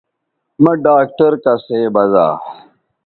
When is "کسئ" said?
1.43-1.81